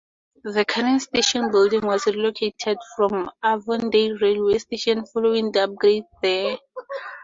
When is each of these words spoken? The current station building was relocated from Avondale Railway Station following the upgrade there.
The 0.43 0.65
current 0.65 1.03
station 1.03 1.51
building 1.51 1.81
was 1.85 2.07
relocated 2.07 2.79
from 2.95 3.29
Avondale 3.43 4.17
Railway 4.17 4.57
Station 4.57 5.05
following 5.05 5.51
the 5.51 5.65
upgrade 5.65 6.05
there. 6.23 6.57